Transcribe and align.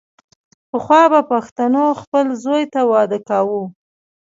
پخوا 0.69 1.01
به 1.11 1.21
پښتنو 1.31 1.85
خپل 2.01 2.25
زوی 2.43 2.63
ته 2.73 2.81
واده 2.91 3.19
کاوو. 3.27 3.63